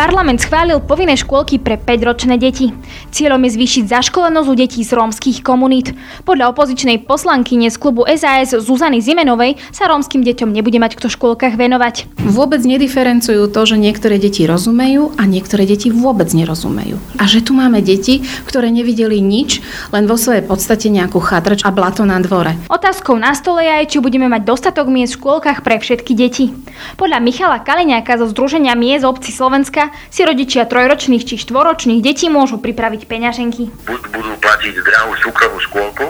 Parlament 0.00 0.40
schválil 0.40 0.80
povinné 0.80 1.12
škôlky 1.12 1.60
pre 1.60 1.76
5-ročné 1.76 2.40
deti. 2.40 2.72
Cieľom 3.12 3.44
je 3.44 3.52
zvýšiť 3.52 3.84
zaškolenosť 3.84 4.48
u 4.48 4.54
detí 4.56 4.80
z 4.80 4.96
rómskych 4.96 5.44
komunít. 5.44 5.92
Podľa 6.24 6.56
opozičnej 6.56 7.04
poslankyne 7.04 7.68
z 7.68 7.76
klubu 7.76 8.08
SAS 8.08 8.56
Zuzany 8.56 9.04
Zimenovej 9.04 9.60
sa 9.68 9.92
rómskym 9.92 10.24
deťom 10.24 10.56
nebude 10.56 10.80
mať 10.80 10.96
kto 10.96 11.12
v 11.12 11.16
škôlkach 11.20 11.52
venovať. 11.60 12.08
Vôbec 12.16 12.64
nediferencujú 12.64 13.52
to, 13.52 13.60
že 13.68 13.76
niektoré 13.76 14.16
deti 14.16 14.48
rozumejú 14.48 15.20
a 15.20 15.28
niektoré 15.28 15.68
deti 15.68 15.92
vôbec 15.92 16.32
nerozumejú. 16.32 16.96
A 17.20 17.28
že 17.28 17.44
tu 17.44 17.52
máme 17.52 17.84
deti, 17.84 18.24
ktoré 18.48 18.72
nevideli 18.72 19.20
nič, 19.20 19.60
len 19.92 20.08
vo 20.08 20.16
svojej 20.16 20.40
podstate 20.40 20.88
nejakú 20.88 21.20
chatrč 21.20 21.60
a 21.60 21.68
blato 21.76 22.08
na 22.08 22.16
dvore. 22.24 22.56
Otázkou 22.72 23.20
na 23.20 23.36
stole 23.36 23.68
je 23.68 23.84
aj, 23.84 23.92
či 23.92 24.00
budeme 24.00 24.32
mať 24.32 24.48
dostatok 24.48 24.88
miest 24.88 25.20
v 25.20 25.28
škôlkach 25.28 25.60
pre 25.60 25.76
všetky 25.76 26.16
deti. 26.16 26.56
Podľa 26.96 27.20
Michala 27.20 27.60
Kaliňáka 27.60 28.16
zo 28.16 28.32
Združenia 28.32 28.72
miest 28.72 29.04
obci 29.04 29.28
Slovenska 29.28 29.89
si 30.08 30.24
rodičia 30.26 30.66
trojročných 30.66 31.22
či 31.24 31.34
štvoročných 31.40 32.00
detí 32.00 32.26
môžu 32.32 32.58
pripraviť 32.58 33.06
peňaženky. 33.06 33.68
Buď 33.86 34.02
budú 34.10 34.32
platiť 34.40 34.74
drahú 34.80 35.12
súkromnú 35.20 35.60
škôlku, 35.70 36.06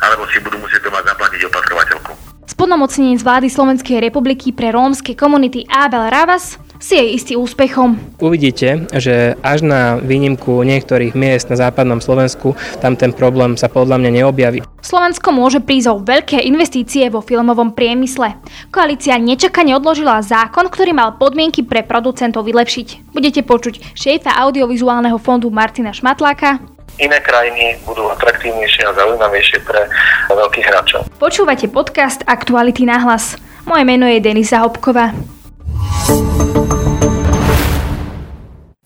alebo 0.00 0.24
si 0.32 0.38
budú 0.40 0.58
musieť 0.58 0.84
doma 0.88 1.00
zaplatiť 1.04 1.40
opatrovateľku. 1.48 2.12
Spodnomocnenec 2.44 3.20
vlády 3.24 3.48
Slovenskej 3.48 3.98
republiky 4.04 4.52
pre 4.52 4.70
rómske 4.70 5.16
komunity 5.16 5.64
Abel 5.66 6.06
Ravas 6.12 6.60
si 6.84 7.00
je 7.00 7.16
istý 7.16 7.32
úspechom. 7.40 7.96
Uvidíte, 8.20 8.84
že 8.92 9.40
až 9.40 9.64
na 9.64 9.96
výnimku 9.96 10.60
niektorých 10.60 11.16
miest 11.16 11.48
na 11.48 11.56
západnom 11.56 12.04
Slovensku 12.04 12.52
tam 12.84 12.92
ten 12.92 13.16
problém 13.16 13.56
sa 13.56 13.72
podľa 13.72 13.96
mňa 14.04 14.10
neobjaví. 14.20 14.60
Slovensko 14.84 15.32
môže 15.32 15.64
prísť 15.64 15.88
o 15.88 16.04
veľké 16.04 16.44
investície 16.44 17.08
vo 17.08 17.24
filmovom 17.24 17.72
priemysle. 17.72 18.36
Koalícia 18.68 19.16
nečakane 19.16 19.72
odložila 19.72 20.20
zákon, 20.20 20.68
ktorý 20.68 20.92
mal 20.92 21.16
podmienky 21.16 21.64
pre 21.64 21.80
producentov 21.80 22.44
vylepšiť. 22.44 23.16
Budete 23.16 23.40
počuť 23.40 23.96
šéfa 23.96 24.36
audiovizuálneho 24.44 25.16
fondu 25.16 25.48
Martina 25.48 25.96
Šmatláka, 25.96 26.60
iné 27.00 27.18
krajiny 27.18 27.74
budú 27.82 28.06
atraktívnejšie 28.12 28.86
a 28.86 28.94
zaujímavejšie 28.94 29.58
pre 29.66 29.90
veľkých 30.30 30.66
hráčov. 30.70 31.00
Počúvate 31.18 31.66
podcast 31.66 32.22
Aktuality 32.22 32.86
na 32.86 33.02
hlas. 33.02 33.34
Moje 33.66 33.82
meno 33.82 34.06
je 34.06 34.22
Denisa 34.22 34.62
Hopková. 34.62 35.33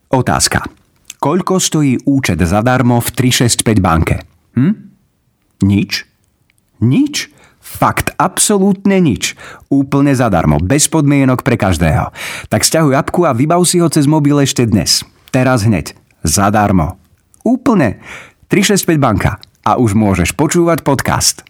Otázka. 0.08 0.64
Koľko 1.18 1.58
stojí 1.58 1.98
účet 2.06 2.38
zadarmo 2.40 3.02
v 3.02 3.08
365 3.10 3.82
banke? 3.82 4.22
Hm? 4.54 4.72
Nič? 5.66 6.06
Nič? 6.78 7.34
Fakt, 7.58 8.16
absolútne 8.16 8.96
nič. 9.02 9.36
Úplne 9.68 10.16
zadarmo, 10.16 10.56
bez 10.56 10.88
podmienok 10.88 11.44
pre 11.44 11.60
každého. 11.60 12.14
Tak 12.48 12.64
stiahuj 12.64 12.96
apku 12.96 13.28
a 13.28 13.36
vybav 13.36 13.60
si 13.68 13.82
ho 13.82 13.92
cez 13.92 14.08
mobil 14.08 14.40
ešte 14.40 14.64
dnes. 14.64 15.04
Teraz 15.28 15.68
hneď. 15.68 15.92
Zadarmo. 16.24 16.96
Úplne. 17.44 18.00
365 18.48 18.96
banka. 18.96 19.36
A 19.68 19.76
už 19.76 19.92
môžeš 19.92 20.32
počúvať 20.32 20.80
podcast. 20.80 21.44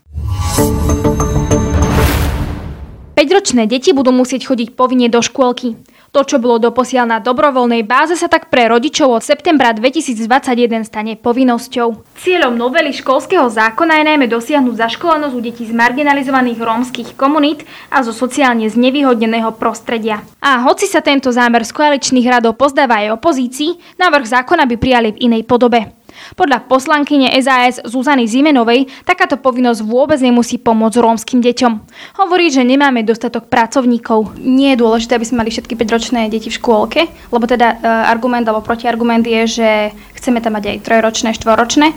5-ročné 3.18 3.66
deti 3.66 3.90
budú 3.90 4.14
musieť 4.14 4.46
chodiť 4.46 4.78
povinne 4.78 5.10
do 5.10 5.18
škôlky. 5.18 5.74
To, 6.14 6.22
čo 6.22 6.38
bolo 6.38 6.62
doposiaľ 6.62 7.04
na 7.10 7.18
dobrovoľnej 7.18 7.82
báze, 7.82 8.14
sa 8.14 8.30
tak 8.30 8.46
pre 8.46 8.70
rodičov 8.70 9.10
od 9.10 9.26
septembra 9.26 9.74
2021 9.74 10.86
stane 10.86 11.18
povinnosťou. 11.18 12.14
Cieľom 12.14 12.54
novely 12.54 12.94
školského 12.94 13.50
zákona 13.50 13.98
je 13.98 14.04
najmä 14.14 14.30
dosiahnuť 14.30 14.70
zaškolenosť 14.70 15.34
u 15.34 15.40
detí 15.42 15.66
z 15.66 15.74
marginalizovaných 15.74 16.62
rómskych 16.62 17.10
komunít 17.18 17.66
a 17.90 18.06
zo 18.06 18.14
sociálne 18.14 18.70
znevýhodneného 18.70 19.50
prostredia. 19.58 20.22
A 20.38 20.62
hoci 20.62 20.86
sa 20.86 21.02
tento 21.02 21.34
zámer 21.34 21.66
z 21.66 21.74
koaličných 21.74 22.38
radov 22.38 22.54
pozdáva 22.54 23.02
aj 23.02 23.18
opozícii, 23.18 23.98
návrh 23.98 24.30
zákona 24.30 24.62
by 24.62 24.76
prijali 24.78 25.18
v 25.18 25.26
inej 25.26 25.42
podobe. 25.42 25.90
Podľa 26.34 26.68
poslankyne 26.68 27.32
SAS 27.40 27.80
Zuzany 27.86 28.28
Zimenovej 28.28 28.90
takáto 29.06 29.40
povinnosť 29.40 29.80
vôbec 29.86 30.20
nemusí 30.20 30.60
pomôcť 30.60 31.00
rómskym 31.00 31.40
deťom. 31.40 31.72
Hovorí, 32.20 32.52
že 32.52 32.66
nemáme 32.66 33.06
dostatok 33.06 33.48
pracovníkov. 33.48 34.36
Nie 34.42 34.74
je 34.74 34.82
dôležité, 34.82 35.16
aby 35.16 35.26
sme 35.28 35.40
mali 35.46 35.54
všetky 35.54 35.78
5-ročné 35.78 36.28
deti 36.28 36.52
v 36.52 36.58
škôlke, 36.58 37.00
lebo 37.32 37.44
teda 37.48 37.68
e, 37.72 37.76
argument 37.86 38.44
alebo 38.44 38.66
protiargument 38.66 39.24
je, 39.24 39.42
že 39.46 39.70
chceme 40.18 40.42
tam 40.42 40.58
mať 40.58 40.76
aj 40.76 40.84
trojročné, 40.84 41.30
štvoročné, 41.32 41.94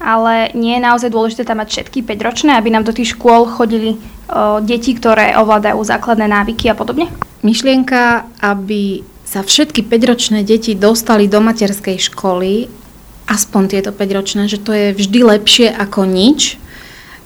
ale 0.00 0.50
nie 0.56 0.80
je 0.80 0.86
naozaj 0.86 1.12
dôležité 1.12 1.44
tam 1.44 1.60
mať 1.60 1.68
všetky 1.76 2.00
5-ročné, 2.02 2.56
aby 2.56 2.72
nám 2.72 2.88
do 2.88 2.96
tých 2.96 3.14
škôl 3.14 3.46
chodili 3.46 3.94
e, 3.94 3.98
deti, 4.64 4.96
ktoré 4.96 5.36
ovládajú 5.36 5.78
základné 5.84 6.26
návyky 6.26 6.72
a 6.72 6.74
podobne? 6.74 7.12
Myšlienka, 7.44 8.26
aby 8.40 9.04
sa 9.30 9.46
všetky 9.46 9.86
5-ročné 9.86 10.42
deti 10.42 10.74
dostali 10.74 11.30
do 11.30 11.38
materskej 11.38 12.02
školy 12.10 12.79
aspoň 13.30 13.62
tieto 13.70 13.90
5 13.94 14.18
ročné, 14.18 14.42
že 14.50 14.58
to 14.58 14.74
je 14.74 14.90
vždy 14.90 15.20
lepšie 15.22 15.68
ako 15.70 16.02
nič, 16.02 16.58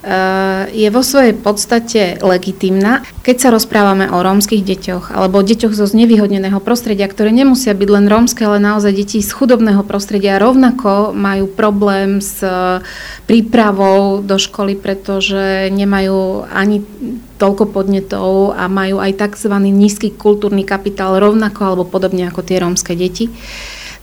eh, 0.05 0.69
je 0.69 0.87
vo 0.93 1.01
svojej 1.01 1.33
podstate 1.33 2.21
legitimná. 2.21 3.01
Keď 3.25 3.35
sa 3.41 3.49
rozprávame 3.49 4.05
o 4.13 4.21
rómskych 4.21 4.61
deťoch 4.61 5.09
alebo 5.09 5.41
deťoch 5.41 5.73
zo 5.73 5.89
znevýhodneného 5.89 6.61
prostredia, 6.61 7.09
ktoré 7.09 7.33
nemusia 7.33 7.73
byť 7.73 7.89
len 7.89 8.05
rómske, 8.05 8.45
ale 8.45 8.61
naozaj 8.61 8.93
deti 8.93 9.17
z 9.25 9.33
chudobného 9.33 9.81
prostredia 9.81 10.37
rovnako 10.37 11.17
majú 11.17 11.49
problém 11.49 12.21
s 12.21 12.45
eh, 12.45 12.85
prípravou 13.25 14.21
do 14.21 14.37
školy, 14.37 14.77
pretože 14.77 15.73
nemajú 15.73 16.45
ani 16.53 16.85
toľko 17.41 17.73
podnetov 17.73 18.53
a 18.53 18.69
majú 18.69 19.01
aj 19.01 19.25
tzv. 19.25 19.51
nízky 19.73 20.13
kultúrny 20.13 20.63
kapitál 20.63 21.17
rovnako 21.17 21.61
alebo 21.65 21.83
podobne 21.83 22.29
ako 22.29 22.45
tie 22.45 22.61
rómske 22.61 22.93
deti 22.93 23.27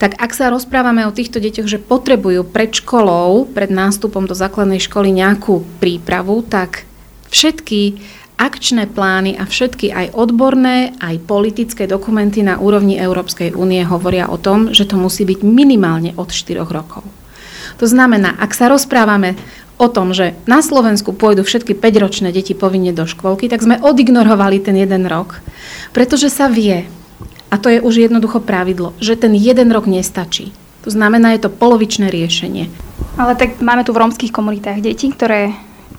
tak 0.03 0.19
ak 0.19 0.35
sa 0.35 0.51
rozprávame 0.51 1.07
o 1.07 1.15
týchto 1.15 1.39
deťoch, 1.39 1.71
že 1.71 1.79
potrebujú 1.79 2.43
pred 2.43 2.75
školou, 2.75 3.47
pred 3.47 3.71
nástupom 3.71 4.27
do 4.27 4.35
základnej 4.35 4.83
školy 4.83 5.15
nejakú 5.15 5.63
prípravu, 5.79 6.43
tak 6.43 6.83
všetky 7.31 8.03
akčné 8.35 8.91
plány 8.91 9.39
a 9.39 9.47
všetky 9.47 9.95
aj 9.95 10.19
odborné, 10.19 10.99
aj 10.99 11.23
politické 11.23 11.87
dokumenty 11.87 12.43
na 12.43 12.59
úrovni 12.59 12.99
Európskej 12.99 13.55
únie 13.55 13.87
hovoria 13.87 14.27
o 14.27 14.43
tom, 14.43 14.75
že 14.75 14.91
to 14.91 14.99
musí 14.99 15.23
byť 15.23 15.47
minimálne 15.47 16.19
od 16.19 16.35
4 16.35 16.67
rokov. 16.67 17.07
To 17.79 17.87
znamená, 17.87 18.35
ak 18.43 18.59
sa 18.59 18.67
rozprávame 18.67 19.39
o 19.79 19.87
tom, 19.87 20.11
že 20.11 20.35
na 20.51 20.67
Slovensku 20.67 21.15
pôjdu 21.15 21.47
všetky 21.47 21.79
5-ročné 21.79 22.35
deti 22.35 22.59
povinne 22.59 22.91
do 22.91 23.07
škôlky, 23.07 23.47
tak 23.47 23.63
sme 23.63 23.79
odignorovali 23.79 24.59
ten 24.59 24.75
jeden 24.75 25.07
rok, 25.07 25.39
pretože 25.95 26.27
sa 26.27 26.51
vie, 26.51 26.91
a 27.53 27.61
to 27.61 27.69
je 27.69 27.85
už 27.85 28.09
jednoducho 28.09 28.41
pravidlo, 28.41 28.97
že 28.97 29.21
ten 29.21 29.37
jeden 29.37 29.69
rok 29.69 29.85
nestačí. 29.85 30.57
To 30.83 30.91
znamená, 30.91 31.37
je 31.37 31.45
to 31.45 31.53
polovičné 31.53 32.09
riešenie. 32.09 32.73
Ale 33.21 33.37
tak 33.37 33.61
máme 33.61 33.85
tu 33.85 33.93
v 33.93 34.01
rómskych 34.01 34.33
komunitách 34.33 34.81
deti, 34.81 35.13
ktoré 35.13 35.53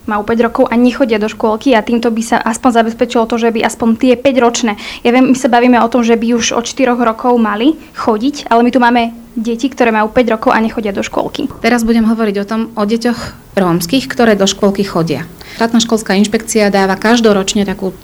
majú 0.04 0.28
5 0.28 0.46
rokov 0.52 0.64
a 0.68 0.76
nechodia 0.76 1.16
do 1.16 1.32
škôlky 1.32 1.72
a 1.72 1.86
týmto 1.86 2.12
by 2.12 2.24
sa 2.26 2.38
aspoň 2.44 2.84
zabezpečilo 2.84 3.24
to, 3.24 3.40
že 3.40 3.56
by 3.56 3.64
aspoň 3.64 3.90
tie 3.96 4.14
5 4.20 4.44
ročné. 4.44 4.76
Ja 5.06 5.16
viem, 5.16 5.32
my 5.32 5.38
sa 5.38 5.48
bavíme 5.48 5.80
o 5.80 5.88
tom, 5.88 6.04
že 6.04 6.20
by 6.20 6.36
už 6.36 6.52
od 6.58 6.68
4 6.68 7.00
rokov 7.00 7.40
mali 7.40 7.80
chodiť, 7.96 8.52
ale 8.52 8.68
my 8.68 8.72
tu 8.74 8.84
máme 8.84 9.16
deti, 9.40 9.72
ktoré 9.72 9.96
majú 9.96 10.12
5 10.12 10.34
rokov 10.36 10.52
a 10.52 10.60
nechodia 10.60 10.92
do 10.92 11.06
škôlky. 11.06 11.48
Teraz 11.64 11.88
budem 11.88 12.04
hovoriť 12.04 12.36
o 12.44 12.46
tom, 12.50 12.62
o 12.76 12.84
deťoch 12.84 13.56
rómskych, 13.56 14.12
ktoré 14.12 14.36
do 14.36 14.44
škôlky 14.44 14.84
chodia. 14.84 15.24
Štátna 15.56 15.80
školská 15.80 16.20
inšpekcia 16.20 16.68
dáva 16.68 17.00
každoročne 17.00 17.64
takú 17.64 17.96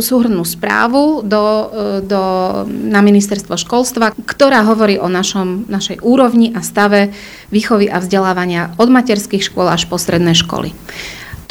súhrnú 0.00 0.46
správu 0.46 1.20
do, 1.20 1.44
e, 1.44 1.64
do, 2.06 2.22
na 2.70 3.04
ministerstvo 3.04 3.58
školstva, 3.58 4.16
ktorá 4.24 4.64
hovorí 4.64 4.96
o 4.96 5.10
našom, 5.10 5.68
našej 5.68 6.00
úrovni 6.00 6.54
a 6.56 6.64
stave 6.64 7.12
výchovy 7.52 7.90
a 7.92 8.00
vzdelávania 8.00 8.72
od 8.80 8.88
materských 8.88 9.44
škôl 9.44 9.68
až 9.68 9.90
po 9.90 10.00
stredné 10.00 10.32
školy. 10.32 10.72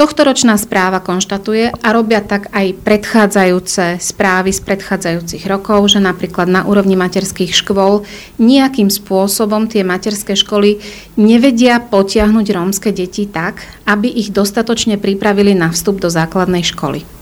Tohtoročná 0.02 0.58
správa 0.58 0.98
konštatuje 0.98 1.70
a 1.70 1.88
robia 1.94 2.26
tak 2.26 2.50
aj 2.58 2.74
predchádzajúce 2.82 4.02
správy 4.02 4.50
z 4.50 4.58
predchádzajúcich 4.66 5.46
rokov, 5.46 5.94
že 5.94 6.02
napríklad 6.02 6.50
na 6.50 6.66
úrovni 6.66 6.98
materských 6.98 7.54
škôl 7.54 8.02
nejakým 8.42 8.90
spôsobom 8.90 9.70
tie 9.70 9.86
materské 9.86 10.34
školy 10.34 10.82
nevedia 11.22 11.78
potiahnuť 11.78 12.48
rómske 12.50 12.90
deti 12.90 13.30
tak, 13.30 13.62
aby 13.86 14.10
ich 14.10 14.34
dostatočne 14.34 14.98
pripravili 14.98 15.54
na 15.54 15.70
vstup 15.70 16.02
do 16.02 16.10
základnej 16.10 16.66
školy. 16.66 17.21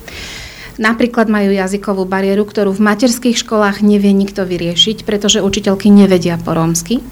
Napríklad 0.79 1.27
majú 1.27 1.51
jazykovú 1.51 2.07
bariéru, 2.07 2.47
ktorú 2.47 2.71
v 2.71 2.81
materských 2.87 3.35
školách 3.35 3.83
nevie 3.83 4.15
nikto 4.15 4.47
vyriešiť, 4.47 5.03
pretože 5.03 5.43
učiteľky 5.43 5.91
nevedia 5.91 6.39
po 6.39 6.55
rómsky. 6.55 7.03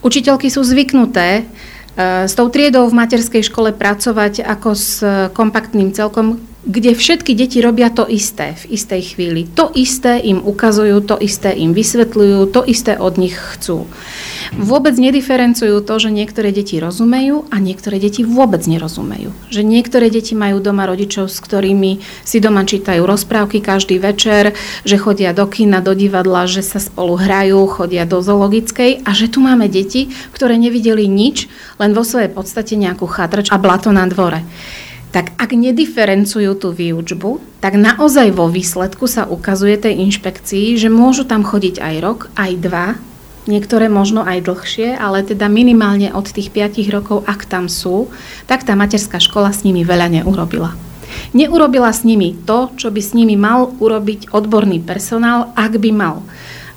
Učiteľky 0.00 0.48
sú 0.48 0.64
zvyknuté 0.64 1.28
e, 1.38 1.42
s 2.24 2.32
tou 2.32 2.48
triedou 2.48 2.88
v 2.88 2.96
materskej 2.96 3.44
škole 3.44 3.76
pracovať 3.76 4.40
ako 4.40 4.70
s 4.72 5.04
kompaktným 5.36 5.92
celkom, 5.92 6.40
kde 6.62 6.94
všetky 6.94 7.34
deti 7.34 7.58
robia 7.58 7.90
to 7.90 8.06
isté 8.06 8.54
v 8.62 8.78
istej 8.78 9.02
chvíli. 9.14 9.50
To 9.58 9.74
isté 9.74 10.22
im 10.22 10.38
ukazujú, 10.38 11.02
to 11.02 11.18
isté 11.18 11.50
im 11.58 11.74
vysvetľujú, 11.74 12.38
to 12.54 12.62
isté 12.62 12.94
od 12.94 13.18
nich 13.18 13.34
chcú. 13.34 13.90
Vôbec 14.54 14.94
nediferencujú 14.94 15.82
to, 15.82 15.94
že 15.98 16.14
niektoré 16.14 16.54
deti 16.54 16.78
rozumejú 16.78 17.50
a 17.50 17.56
niektoré 17.58 17.98
deti 17.98 18.22
vôbec 18.22 18.62
nerozumejú. 18.68 19.34
Že 19.50 19.62
niektoré 19.66 20.06
deti 20.06 20.38
majú 20.38 20.62
doma 20.62 20.86
rodičov, 20.86 21.32
s 21.32 21.42
ktorými 21.42 21.98
si 22.22 22.38
doma 22.38 22.62
čítajú 22.62 23.02
rozprávky 23.02 23.58
každý 23.58 23.98
večer, 23.98 24.54
že 24.86 25.00
chodia 25.00 25.34
do 25.34 25.50
kina, 25.50 25.82
do 25.82 25.98
divadla, 25.98 26.46
že 26.46 26.62
sa 26.62 26.78
spolu 26.78 27.18
hrajú, 27.18 27.64
chodia 27.66 28.06
do 28.06 28.22
zoologickej 28.22 29.02
a 29.02 29.10
že 29.10 29.32
tu 29.32 29.42
máme 29.42 29.66
deti, 29.66 30.14
ktoré 30.30 30.54
nevideli 30.60 31.10
nič, 31.10 31.50
len 31.82 31.90
vo 31.90 32.06
svojej 32.06 32.30
podstate 32.30 32.78
nejakú 32.78 33.08
chatrč 33.10 33.50
a 33.50 33.58
blato 33.58 33.90
na 33.90 34.06
dvore 34.06 34.46
tak 35.12 35.36
ak 35.36 35.52
nediferencujú 35.52 36.56
tú 36.56 36.72
výučbu, 36.72 37.60
tak 37.60 37.76
naozaj 37.76 38.32
vo 38.32 38.48
výsledku 38.48 39.04
sa 39.04 39.28
ukazuje 39.28 39.76
tej 39.76 40.00
inšpekcii, 40.08 40.80
že 40.80 40.88
môžu 40.88 41.28
tam 41.28 41.44
chodiť 41.44 41.78
aj 41.78 41.94
rok, 42.00 42.20
aj 42.34 42.52
dva, 42.58 42.86
niektoré 43.44 43.92
možno 43.92 44.24
aj 44.24 44.48
dlhšie, 44.48 44.96
ale 44.96 45.20
teda 45.20 45.52
minimálne 45.52 46.10
od 46.16 46.26
tých 46.26 46.48
5 46.48 46.80
rokov, 46.88 47.28
ak 47.28 47.44
tam 47.44 47.68
sú, 47.68 48.08
tak 48.48 48.64
tá 48.64 48.72
materská 48.72 49.20
škola 49.20 49.52
s 49.52 49.68
nimi 49.68 49.84
veľa 49.84 50.08
neurobila. 50.08 50.72
Neurobila 51.36 51.92
s 51.92 52.08
nimi 52.08 52.32
to, 52.48 52.72
čo 52.80 52.88
by 52.88 53.00
s 53.04 53.12
nimi 53.12 53.36
mal 53.36 53.68
urobiť 53.76 54.32
odborný 54.32 54.80
personál, 54.80 55.52
ak 55.52 55.76
by 55.76 55.90
mal 55.92 56.24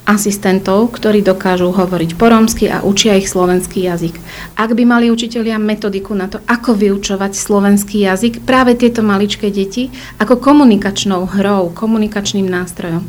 asistentov, 0.06 0.94
ktorí 0.94 1.20
dokážu 1.20 1.74
hovoriť 1.74 2.14
po 2.14 2.30
rómsky 2.30 2.70
a 2.70 2.86
učia 2.86 3.18
ich 3.18 3.26
slovenský 3.26 3.90
jazyk. 3.90 4.14
Ak 4.54 4.70
by 4.72 4.86
mali 4.86 5.10
učitelia 5.10 5.58
metodiku 5.58 6.14
na 6.14 6.30
to, 6.30 6.38
ako 6.46 6.78
vyučovať 6.78 7.34
slovenský 7.34 8.06
jazyk, 8.06 8.46
práve 8.46 8.78
tieto 8.78 9.02
maličké 9.02 9.50
deti, 9.50 9.90
ako 10.22 10.38
komunikačnou 10.38 11.26
hrou, 11.26 11.74
komunikačným 11.74 12.46
nástrojom. 12.46 13.02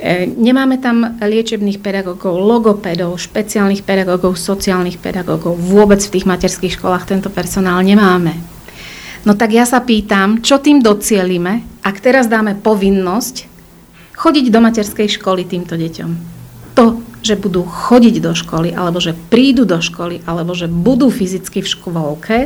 E, 0.00 0.24
nemáme 0.26 0.80
tam 0.80 1.20
liečebných 1.20 1.84
pedagógov, 1.84 2.40
logopedov, 2.40 3.20
špeciálnych 3.20 3.84
pedagógov, 3.84 4.40
sociálnych 4.40 4.96
pedagógov. 4.98 5.60
Vôbec 5.60 6.00
v 6.00 6.12
tých 6.18 6.26
materských 6.26 6.80
školách 6.80 7.04
tento 7.04 7.28
personál 7.28 7.84
nemáme. 7.84 8.34
No 9.24 9.32
tak 9.32 9.56
ja 9.56 9.64
sa 9.64 9.80
pýtam, 9.80 10.44
čo 10.44 10.60
tým 10.60 10.84
docielime, 10.84 11.64
ak 11.80 12.00
teraz 12.00 12.28
dáme 12.28 12.56
povinnosť 12.60 13.53
chodiť 14.24 14.48
do 14.48 14.60
materskej 14.64 15.20
školy 15.20 15.44
týmto 15.44 15.76
deťom. 15.76 16.10
To, 16.80 17.04
že 17.20 17.36
budú 17.36 17.68
chodiť 17.68 18.24
do 18.24 18.32
školy, 18.32 18.72
alebo 18.72 18.96
že 18.96 19.12
prídu 19.12 19.68
do 19.68 19.84
školy, 19.84 20.24
alebo 20.24 20.56
že 20.56 20.64
budú 20.64 21.12
fyzicky 21.12 21.60
v 21.60 21.68
škôlke, 21.68 22.38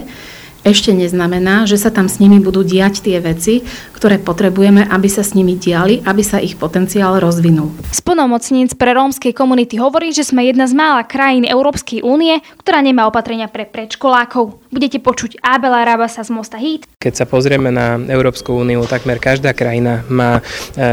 ešte 0.67 0.91
neznamená, 0.91 1.71
že 1.71 1.79
sa 1.79 1.95
tam 1.95 2.11
s 2.11 2.19
nimi 2.19 2.43
budú 2.43 2.67
diať 2.67 3.07
tie 3.07 3.23
veci, 3.23 3.63
ktoré 3.99 4.23
potrebujeme, 4.23 4.87
aby 4.87 5.11
sa 5.11 5.27
s 5.27 5.35
nimi 5.35 5.59
diali, 5.59 5.99
aby 6.07 6.23
sa 6.23 6.39
ich 6.39 6.55
potenciál 6.55 7.19
rozvinul. 7.19 7.75
Splnomocnenec 7.91 8.79
pre 8.79 8.95
rómskej 8.95 9.35
komunity 9.35 9.75
hovorí, 9.83 10.15
že 10.15 10.23
sme 10.23 10.47
jedna 10.47 10.71
z 10.71 10.79
mála 10.79 11.03
krajín 11.03 11.43
Európskej 11.43 12.07
únie, 12.07 12.39
ktorá 12.63 12.79
nemá 12.79 13.11
opatrenia 13.11 13.51
pre 13.51 13.67
predškolákov. 13.67 14.71
Budete 14.71 15.03
počuť 15.03 15.43
Abela 15.43 15.83
Rabasa 15.83 16.23
z 16.23 16.31
Mosta 16.31 16.61
Heat. 16.61 16.87
Keď 17.03 17.15
sa 17.19 17.27
pozrieme 17.27 17.75
na 17.75 17.99
Európsku 17.99 18.55
úniu, 18.55 18.87
takmer 18.87 19.19
každá 19.19 19.51
krajina 19.57 20.07
má 20.07 20.39
e, 20.39 20.43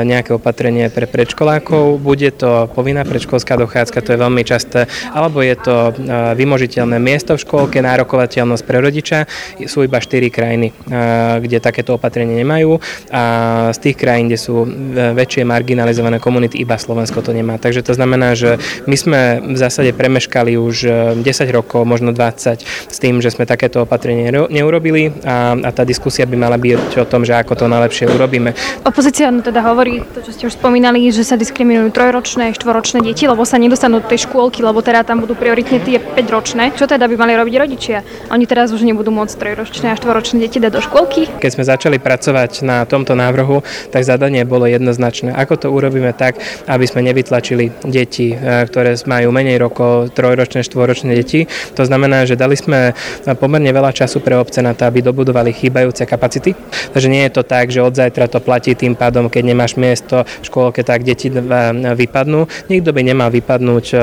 nejaké 0.08 0.34
opatrenie 0.34 0.90
pre 0.90 1.06
predškolákov. 1.06 2.02
Bude 2.02 2.32
to 2.34 2.72
povinná 2.72 3.06
predškolská 3.06 3.60
dochádzka, 3.60 4.02
to 4.02 4.16
je 4.16 4.24
veľmi 4.24 4.42
časté, 4.48 4.90
alebo 5.12 5.46
je 5.46 5.54
to 5.60 5.92
e, 5.92 5.94
vymožiteľné 6.40 6.98
miesto 6.98 7.38
v 7.38 7.44
škôlke, 7.44 7.84
nárokovateľnosť 7.84 8.64
pre 8.64 8.78
rodiča 8.80 9.18
sú 9.68 9.84
iba 9.84 10.00
4 10.00 10.32
krajiny, 10.32 10.72
kde 11.44 11.58
takéto 11.60 12.00
opatrenie 12.00 12.40
nemajú 12.42 12.80
a 13.12 13.22
z 13.72 13.78
tých 13.80 13.96
krajín, 14.00 14.28
kde 14.28 14.40
sú 14.40 14.66
väčšie 15.16 15.48
marginalizované 15.48 16.18
komunity, 16.20 16.62
iba 16.62 16.80
Slovensko 16.80 17.22
to 17.22 17.32
nemá. 17.32 17.58
Takže 17.58 17.86
to 17.86 17.94
znamená, 17.94 18.34
že 18.34 18.58
my 18.86 18.96
sme 18.98 19.22
v 19.42 19.58
zásade 19.58 19.92
premeškali 19.94 20.58
už 20.58 20.76
10 21.20 21.24
e, 21.24 21.52
rokov, 21.52 21.84
možno 21.84 22.16
20 22.16 22.64
s 22.64 22.98
tým, 22.98 23.20
že 23.20 23.32
sme 23.32 23.50
takéto 23.50 23.84
opatrenie 23.84 24.32
neurobili 24.32 25.12
a, 25.26 25.54
a 25.56 25.70
tá 25.74 25.84
diskusia 25.84 26.24
by 26.30 26.38
mala 26.40 26.58
byť 26.58 27.02
o 27.02 27.06
tom, 27.06 27.28
že 27.28 27.36
ako 27.36 27.54
to 27.54 27.66
najlepšie 27.68 28.08
urobíme. 28.10 28.54
Opozícia 28.88 29.28
teda 29.30 29.62
hovorí, 29.66 30.02
to 30.16 30.24
čo 30.24 30.32
ste 30.32 30.44
už 30.48 30.56
spomínali, 30.56 31.10
že 31.12 31.28
sa 31.28 31.36
diskriminujú 31.36 31.92
trojročné, 31.92 32.54
štvoročné 32.56 33.04
deti, 33.04 33.28
lebo 33.28 33.44
sa 33.44 33.60
nedostanú 33.60 34.00
do 34.00 34.08
tej 34.08 34.30
škôlky, 34.30 34.64
lebo 34.64 34.80
teda 34.80 35.04
tam 35.04 35.22
budú 35.22 35.36
prioritne 35.36 35.82
tie 35.82 36.00
5-ročné. 36.00 36.78
Čo 36.78 36.88
teda 36.88 37.10
by 37.10 37.16
mali 37.18 37.34
robiť 37.36 37.56
rodičia? 37.58 37.98
Oni 38.32 38.46
teraz 38.48 38.72
už 38.72 38.86
nebudú 38.86 39.12
môcť 39.12 39.36
trojročné 39.36 39.92
a 39.92 40.00
štvoročné 40.00 40.46
deti 40.46 40.58
dať 40.62 40.72
do 40.72 40.82
školky? 40.82 41.28
Keď 41.42 41.52
sme 41.52 41.64
začali 41.66 41.98
pracovať 42.00 42.64
na 42.64 42.85
tomto 42.86 43.14
návrhu, 43.18 43.62
tak 43.90 44.06
zadanie 44.06 44.46
bolo 44.46 44.70
jednoznačné. 44.70 45.34
Ako 45.34 45.58
to 45.58 45.68
urobíme 45.74 46.14
tak, 46.14 46.40
aby 46.70 46.86
sme 46.86 47.06
nevytlačili 47.06 47.72
deti, 47.86 48.34
e, 48.34 48.66
ktoré 48.70 48.98
majú 49.06 49.30
menej 49.34 49.58
rokov, 49.60 50.14
trojročné, 50.14 50.64
štvoročné 50.64 51.12
deti. 51.18 51.50
To 51.76 51.84
znamená, 51.84 52.24
že 52.24 52.40
dali 52.40 52.56
sme 52.56 52.96
pomerne 53.38 53.70
veľa 53.74 53.92
času 53.92 54.22
pre 54.22 54.38
obce 54.38 54.62
na 54.62 54.78
to, 54.78 54.88
aby 54.88 55.02
dobudovali 55.02 55.52
chýbajúce 55.52 56.06
kapacity. 56.06 56.54
Takže 56.94 57.12
nie 57.12 57.26
je 57.28 57.36
to 57.36 57.44
tak, 57.44 57.74
že 57.74 57.84
od 57.84 57.96
zajtra 57.96 58.30
to 58.30 58.40
platí 58.40 58.78
tým 58.78 58.94
pádom, 58.94 59.28
keď 59.28 59.44
nemáš 59.52 59.76
miesto 59.76 60.24
v 60.24 60.44
škôlke, 60.46 60.82
tak 60.86 61.04
deti 61.04 61.28
e, 61.28 61.42
vypadnú. 61.96 62.48
Nikto 62.70 62.90
by 62.94 63.02
nemal 63.02 63.30
vypadnúť 63.34 63.86
e, 63.92 63.96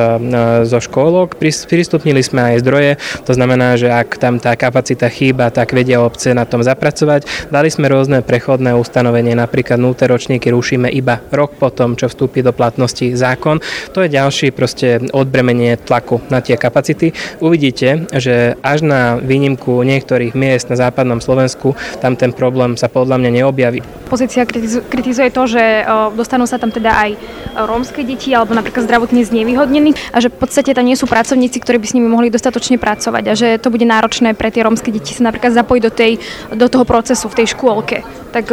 zo 0.66 0.78
škôlok. 0.82 1.38
Pristupnili 1.40 2.20
sme 2.24 2.54
aj 2.54 2.56
zdroje, 2.64 2.92
to 3.24 3.32
znamená, 3.32 3.78
že 3.78 3.88
ak 3.92 4.18
tam 4.18 4.42
tá 4.42 4.56
kapacita 4.58 5.06
chýba, 5.12 5.52
tak 5.52 5.76
vedia 5.76 6.02
obce 6.02 6.34
na 6.34 6.48
tom 6.48 6.64
zapracovať. 6.64 7.52
Dali 7.52 7.68
sme 7.68 7.86
rôzne 7.88 8.24
prechodné 8.24 8.71
ustanovenie, 8.76 9.36
napríklad 9.36 9.80
0. 9.80 9.94
ročníky 9.96 10.50
rušíme 10.50 10.88
iba 10.90 11.20
rok 11.32 11.56
potom, 11.56 11.96
čo 11.96 12.08
vstúpi 12.10 12.44
do 12.44 12.52
platnosti 12.52 13.14
zákon. 13.14 13.62
To 13.92 14.04
je 14.04 14.12
ďalší 14.12 14.50
proste 14.52 15.00
odbremenie 15.12 15.78
tlaku 15.80 16.20
na 16.28 16.44
tie 16.44 16.58
kapacity. 16.58 17.14
Uvidíte, 17.38 18.06
že 18.12 18.58
až 18.60 18.84
na 18.84 19.16
výnimku 19.16 19.82
niektorých 19.82 20.34
miest 20.36 20.68
na 20.72 20.76
západnom 20.76 21.22
Slovensku 21.22 21.76
tam 22.00 22.18
ten 22.18 22.34
problém 22.34 22.74
sa 22.74 22.90
podľa 22.90 23.20
mňa 23.22 23.30
neobjaví. 23.42 24.01
Pozícia 24.12 24.44
kritizuje 24.92 25.32
to, 25.32 25.48
že 25.48 25.88
dostanú 26.12 26.44
sa 26.44 26.60
tam 26.60 26.68
teda 26.68 26.92
aj 26.92 27.10
rómske 27.64 28.04
deti 28.04 28.28
alebo 28.36 28.52
napríklad 28.52 28.84
zdravotne 28.84 29.24
znevýhodnení 29.24 29.96
a 30.12 30.20
že 30.20 30.28
v 30.28 30.36
podstate 30.36 30.76
tam 30.76 30.84
nie 30.84 31.00
sú 31.00 31.08
pracovníci, 31.08 31.56
ktorí 31.56 31.80
by 31.80 31.86
s 31.88 31.96
nimi 31.96 32.12
mohli 32.12 32.28
dostatočne 32.28 32.76
pracovať 32.76 33.24
a 33.24 33.32
že 33.32 33.56
to 33.56 33.72
bude 33.72 33.88
náročné 33.88 34.36
pre 34.36 34.52
tie 34.52 34.68
rómske 34.68 34.92
deti 34.92 35.16
sa 35.16 35.32
napríklad 35.32 35.56
zapojiť 35.56 35.82
do, 35.88 35.92
tej, 35.96 36.12
do 36.52 36.68
toho 36.68 36.84
procesu 36.84 37.32
v 37.32 37.40
tej 37.40 37.56
škôlke. 37.56 38.04
Tak 38.36 38.52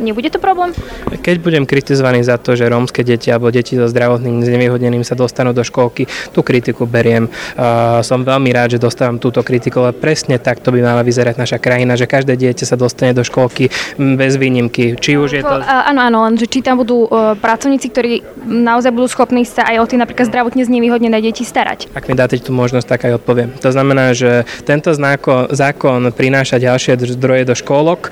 Nebude 0.00 0.32
to 0.32 0.40
problém? 0.40 0.72
Keď 1.12 1.36
budem 1.44 1.68
kritizovaný 1.68 2.24
za 2.24 2.40
to, 2.40 2.56
že 2.56 2.64
rómske 2.72 3.04
deti 3.04 3.28
alebo 3.28 3.52
deti 3.52 3.76
so 3.76 3.84
zdravotným 3.84 4.40
znevýhodneným 4.40 5.04
sa 5.04 5.12
dostanú 5.12 5.52
do 5.52 5.60
školky, 5.60 6.08
tú 6.32 6.40
kritiku 6.40 6.88
beriem. 6.88 7.28
Uh, 7.28 8.00
som 8.00 8.24
veľmi 8.24 8.48
rád, 8.48 8.74
že 8.74 8.78
dostávam 8.80 9.20
túto 9.20 9.44
kritiku, 9.44 9.84
ale 9.84 9.92
presne 9.92 10.40
tak 10.40 10.64
to 10.64 10.72
by 10.72 10.80
mala 10.80 11.04
vyzerať 11.04 11.36
naša 11.36 11.60
krajina, 11.60 12.00
že 12.00 12.08
každé 12.08 12.32
dieťa 12.40 12.64
sa 12.64 12.80
dostane 12.80 13.12
do 13.12 13.20
školky 13.20 13.68
bez 14.00 14.40
výnimky. 14.40 14.96
Či 14.96 15.20
už 15.20 15.30
je 15.36 15.42
to... 15.44 15.60
Áno, 15.60 16.00
áno, 16.00 16.18
len 16.24 16.40
že 16.40 16.48
či 16.48 16.64
tam 16.64 16.80
budú 16.80 17.04
uh, 17.04 17.36
pracovníci, 17.36 17.86
ktorí 17.92 18.24
naozaj 18.48 18.96
budú 18.96 19.12
schopní 19.12 19.44
sa 19.44 19.68
aj 19.68 19.76
o 19.76 19.84
tie 19.84 20.00
napríklad 20.00 20.32
zdravotne 20.32 20.64
znevýhodnené 20.64 21.20
deti 21.20 21.44
starať. 21.44 21.92
Ak 21.92 22.08
mi 22.08 22.16
dáte 22.16 22.40
tú 22.40 22.56
možnosť, 22.56 22.88
tak 22.88 23.00
aj 23.04 23.20
odpoviem. 23.20 23.52
To 23.60 23.68
znamená, 23.68 24.16
že 24.16 24.48
tento 24.64 24.96
zákon, 24.96 26.00
prináša 26.16 26.56
ďalšie 26.56 26.96
zdroje 27.18 27.42
do 27.44 27.52
škôlok. 27.58 28.08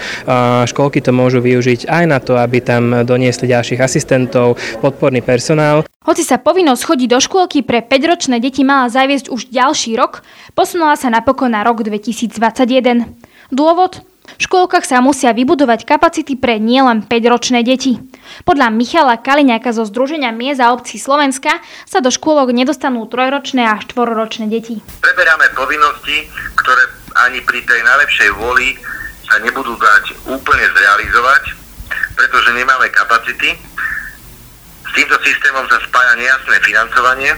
Školky 0.69 1.01
to 1.01 1.15
môžu 1.15 1.41
využiť 1.41 1.78
využiť 1.79 1.87
aj 1.87 2.05
na 2.11 2.19
to, 2.19 2.35
aby 2.35 2.59
tam 2.59 3.07
doniesli 3.07 3.47
ďalších 3.47 3.79
asistentov, 3.79 4.59
podporný 4.83 5.23
personál. 5.23 5.87
Hoci 6.03 6.27
sa 6.27 6.43
povinnosť 6.43 6.83
chodiť 6.83 7.09
do 7.15 7.21
škôlky 7.23 7.63
pre 7.63 7.85
5-ročné 7.87 8.43
deti 8.43 8.67
mala 8.67 8.91
zaviesť 8.91 9.31
už 9.31 9.55
ďalší 9.55 9.95
rok, 9.95 10.27
posunula 10.59 10.99
sa 10.99 11.13
napokon 11.13 11.55
na 11.55 11.63
rok 11.63 11.87
2021. 11.87 13.07
Dôvod? 13.55 14.03
V 14.29 14.45
škôlkach 14.45 14.85
sa 14.85 15.01
musia 15.01 15.33
vybudovať 15.33 15.89
kapacity 15.89 16.37
pre 16.37 16.61
nielen 16.61 17.01
5-ročné 17.01 17.65
deti. 17.65 17.97
Podľa 18.45 18.69
Michala 18.69 19.17
Kaliňaka 19.17 19.73
zo 19.73 19.89
Združenia 19.89 20.37
miest 20.37 20.61
a 20.61 20.69
obcí 20.77 21.01
Slovenska 21.01 21.49
sa 21.89 22.05
do 22.05 22.13
škôlok 22.13 22.53
nedostanú 22.53 23.09
trojročné 23.09 23.65
a 23.65 23.81
štvororočné 23.81 24.53
deti. 24.53 24.85
Preberáme 25.01 25.49
povinnosti, 25.57 26.29
ktoré 26.61 26.83
ani 27.25 27.41
pri 27.41 27.65
tej 27.65 27.81
najlepšej 27.81 28.31
vôli 28.37 28.77
sa 29.29 29.37
nebudú 29.45 29.77
dať 29.77 30.05
úplne 30.33 30.67
zrealizovať, 30.73 31.58
pretože 32.19 32.51
nemáme 32.51 32.91
kapacity. 32.91 33.55
S 34.83 34.91
týmto 34.91 35.15
systémom 35.23 35.63
sa 35.71 35.79
spája 35.87 36.19
nejasné 36.19 36.59
financovanie 36.67 37.31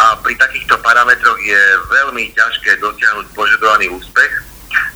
a 0.00 0.16
pri 0.24 0.32
takýchto 0.40 0.80
parametroch 0.80 1.36
je 1.44 1.60
veľmi 1.92 2.32
ťažké 2.32 2.80
dosiahnuť 2.80 3.26
požadovaný 3.36 3.92
úspech. 3.92 4.32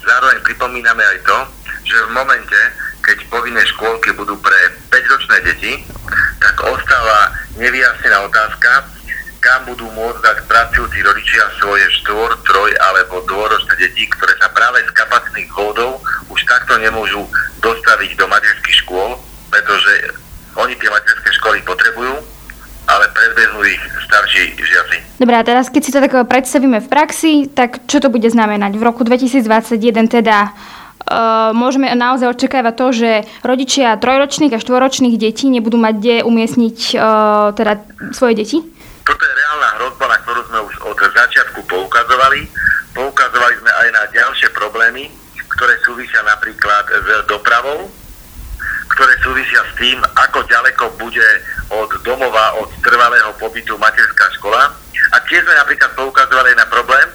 Zároveň 0.08 0.40
pripomíname 0.40 1.04
aj 1.04 1.18
to, 1.28 1.38
že 1.84 2.08
v 2.08 2.14
momente, 2.16 2.60
keď 3.04 3.28
povinné 3.28 3.60
škôlky 3.76 4.16
budú 4.16 4.40
pre 4.40 4.56
5-ročné 4.88 5.36
deti, 5.44 5.72
tak 6.40 6.56
ostáva 6.64 7.36
nevyjasnená 7.60 8.24
otázka, 8.24 8.88
kam 9.38 9.70
budú 9.70 9.86
môcť 9.94 10.18
dať 10.18 10.38
pracujúci 10.50 10.98
rodičia 11.04 11.44
svoje 11.62 11.86
štvor, 12.02 12.34
troj 12.42 12.70
alebo 12.90 13.22
dôročné 13.28 13.74
deti, 13.78 14.08
ktoré 14.10 14.34
sa 14.40 14.50
práve 14.50 14.82
z 14.82 14.90
kapacitných 14.98 15.48
dôvodov 15.78 16.02
už 16.26 16.40
takto 16.48 16.74
nemôžu 16.78 17.22
dostaviť 17.62 18.18
do 18.18 18.26
materských 18.26 18.76
škôl, 18.86 19.14
pretože 19.50 20.14
oni 20.56 20.74
tie 20.78 20.90
materské 20.90 21.30
školy 21.38 21.62
potrebujú, 21.62 22.14
ale 22.88 23.04
predbehnú 23.12 23.60
ich 23.68 23.82
starší 24.38 24.62
žiaci. 24.62 24.96
Dobre, 25.18 25.34
a 25.34 25.42
teraz 25.42 25.66
keď 25.66 25.82
si 25.82 25.90
to 25.90 25.98
tak 25.98 26.14
predstavíme 26.14 26.78
v 26.78 26.88
praxi, 26.88 27.32
tak 27.50 27.82
čo 27.90 27.98
to 27.98 28.08
bude 28.08 28.26
znamenať? 28.30 28.78
V 28.78 28.82
roku 28.86 29.02
2021 29.02 30.06
teda 30.06 30.54
Uh, 31.08 31.56
môžeme 31.56 31.88
naozaj 31.96 32.36
očakávať 32.36 32.74
to, 32.76 32.86
že 32.92 33.10
rodičia 33.40 33.96
trojročných 33.96 34.52
a 34.52 34.60
štvoročných 34.60 35.16
detí 35.16 35.48
nebudú 35.48 35.80
mať 35.80 35.94
kde 35.96 36.16
umiestniť 36.20 36.78
uh, 36.92 37.56
teda 37.56 37.80
svoje 38.12 38.36
deti? 38.36 38.60
Toto 39.08 39.22
je 39.24 39.32
reálna 39.32 39.68
hrozba, 39.80 40.04
na 40.04 40.20
ktorú 40.20 40.40
sme 40.52 40.58
už 40.68 40.74
od 40.84 40.98
začiatku 41.00 41.64
poukazovali. 41.64 42.44
Poukazovali 42.92 43.54
sme 43.56 43.72
aj 43.72 43.88
na 43.88 44.02
ďalšie 44.12 44.52
problémy, 44.52 45.08
ktoré 45.48 45.80
súvisia 45.80 46.20
napríklad 46.28 46.84
s 46.92 47.08
dopravou, 47.24 47.88
ktoré 48.92 49.12
súvisia 49.24 49.64
s 49.64 49.72
tým, 49.80 49.96
ako 50.12 50.44
ďaleko 50.44 50.92
bude 51.00 51.24
od 51.68 51.90
domova, 52.02 52.56
od 52.60 52.70
trvalého 52.80 53.32
pobytu 53.36 53.76
materská 53.76 54.32
škola. 54.40 54.72
A 55.12 55.16
tiež 55.28 55.44
sme 55.44 55.54
napríklad 55.56 55.92
poukazovali 55.96 56.56
na 56.56 56.66
problém, 56.68 57.08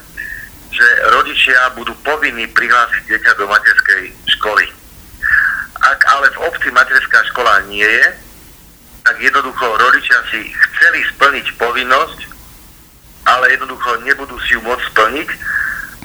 že 0.73 0.87
rodičia 1.13 1.73
budú 1.77 1.93
povinní 2.01 2.49
prihlásiť 2.49 3.05
dieťa 3.05 3.31
do 3.37 3.45
materskej 3.45 4.09
školy. 4.37 4.65
Ak 5.83 5.99
ale 6.09 6.31
v 6.33 6.41
obci 6.49 6.69
materská 6.73 7.21
škola 7.33 7.61
nie 7.69 7.85
je, 7.85 8.05
tak 9.03 9.19
jednoducho 9.19 9.65
rodičia 9.77 10.17
si 10.31 10.47
chceli 10.47 11.03
splniť 11.13 11.59
povinnosť, 11.59 12.19
ale 13.27 13.51
jednoducho 13.53 14.01
nebudú 14.07 14.39
si 14.47 14.55
ju 14.57 14.61
môcť 14.63 14.85
splniť 14.95 15.29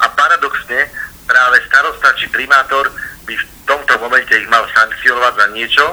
a 0.02 0.06
paradoxne 0.12 0.80
práve 1.26 1.56
starosta 1.66 2.14
či 2.18 2.26
primátor 2.30 2.90
by 3.26 3.34
v 3.36 3.44
tomto 3.68 3.94
momente 4.02 4.32
ich 4.34 4.48
mal 4.50 4.66
sankcionovať 4.72 5.32
za 5.36 5.46
niečo, 5.52 5.84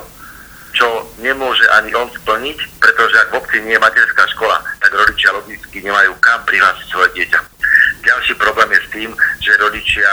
čo 0.76 1.08
nemôže 1.24 1.64
ani 1.80 1.96
on 1.96 2.12
splniť, 2.12 2.60
pretože 2.84 3.16
ak 3.16 3.32
v 3.32 3.38
obci 3.40 3.58
nie 3.64 3.80
je 3.80 3.82
materská 3.82 4.28
škola, 4.36 4.60
tak 4.84 4.92
rodičia 4.92 5.32
logicky 5.32 5.80
nemajú 5.80 6.12
kam 6.20 6.44
prihlásiť 6.44 6.88
svoje 6.92 7.10
dieťa. 7.16 7.40
Ďalší 8.06 8.34
problém 8.38 8.70
je 8.76 8.82
s 8.86 8.92
tým, 8.94 9.10
že 9.42 9.58
rodičia, 9.58 10.10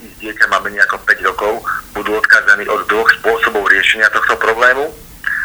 ich 0.00 0.16
dieťa 0.22 0.46
má 0.48 0.62
menej 0.64 0.80
ako 0.88 1.04
5 1.04 1.28
rokov, 1.28 1.52
budú 1.92 2.16
odkázaní 2.16 2.64
od 2.70 2.86
dvoch 2.88 3.10
spôsobov 3.20 3.68
riešenia 3.68 4.08
tohto 4.14 4.38
problému. 4.40 4.88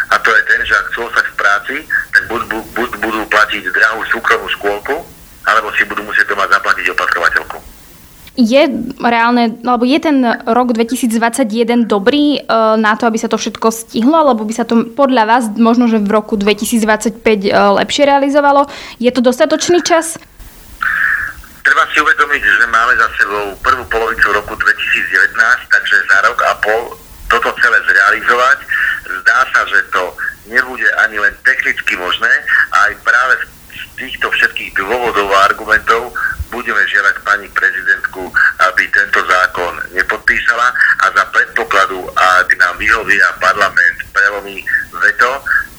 A 0.08 0.16
to 0.24 0.32
je 0.32 0.44
ten, 0.48 0.62
že 0.64 0.72
ak 0.72 0.88
chcú 0.94 1.04
ostať 1.04 1.26
v 1.28 1.36
práci, 1.36 1.76
tak 2.16 2.24
buď, 2.32 2.42
buď 2.72 2.90
budú 3.04 3.22
platiť 3.28 3.64
drahú 3.76 4.08
súkromnú 4.08 4.48
škôlku, 4.56 4.96
alebo 5.44 5.68
si 5.76 5.84
budú 5.84 6.00
musieť 6.08 6.32
doma 6.32 6.48
zaplatiť 6.48 6.96
opatrovateľku. 6.96 7.60
Je 8.38 8.70
reálne, 9.02 9.58
alebo 9.66 9.82
je 9.82 9.98
ten 9.98 10.22
rok 10.46 10.70
2021 10.78 11.90
dobrý 11.90 12.38
e, 12.38 12.40
na 12.78 12.94
to, 12.94 13.10
aby 13.10 13.18
sa 13.18 13.26
to 13.26 13.34
všetko 13.34 13.74
stihlo, 13.74 14.14
alebo 14.14 14.46
by 14.46 14.54
sa 14.54 14.62
to 14.62 14.94
podľa 14.94 15.26
vás 15.26 15.44
možno, 15.58 15.90
že 15.90 15.98
v 15.98 16.14
roku 16.14 16.38
2025 16.38 17.18
e, 17.18 17.50
lepšie 17.52 18.04
realizovalo? 18.06 18.70
Je 19.02 19.10
to 19.10 19.26
dostatočný 19.26 19.82
čas? 19.82 20.22
Treba 21.66 21.84
si 21.90 21.98
uvedomiť, 21.98 22.42
že 22.46 22.66
máme 22.70 22.94
za 23.02 23.10
sebou 23.18 23.58
prvú 23.66 23.84
polovicu 23.90 24.30
roku 24.30 24.54
2019, 24.54 25.34
takže 25.74 25.96
za 26.06 26.18
rok 26.30 26.38
a 26.46 26.54
pol 26.62 26.94
toto 27.34 27.50
celé 27.58 27.82
zrealizovať. 27.90 28.58
Zdá 29.18 29.40
sa, 29.50 29.66
že 29.66 29.82
to 29.90 30.14
nebude 30.48 30.88
ani 31.04 31.20
len 31.20 31.34
technicky 31.44 31.98
možné 31.98 32.32
aj 32.72 32.92
práve 33.04 33.34
z 33.74 33.82
týchto 33.98 34.30
všetkých 34.32 34.78
dôvodov 34.78 35.28
a 35.34 35.52
argumentov 35.52 36.14
budeme 36.52 36.80
žiadať 36.88 37.16
pani 37.28 37.48
prezidentku, 37.52 38.32
aby 38.72 38.84
tento 38.92 39.20
zákon 39.28 39.74
nepodpísala 39.92 40.68
a 41.04 41.06
za 41.12 41.24
predpokladu, 41.32 42.08
ak 42.16 42.48
nám 42.56 42.67
vyhovie 42.78 43.20
a 43.20 43.36
parlament 43.42 43.98
prelomí 44.14 44.62
veto, 44.94 45.30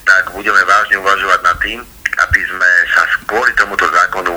tak 0.04 0.30
budeme 0.34 0.60
vážne 0.66 0.98
uvažovať 0.98 1.40
nad 1.42 1.56
tým, 1.62 1.78
aby 2.18 2.40
sme 2.44 2.70
sa 2.92 3.02
kvôli 3.24 3.52
tomuto 3.54 3.86
zákonu 3.86 4.34